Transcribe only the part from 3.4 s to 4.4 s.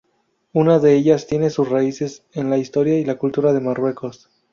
de Marruecos.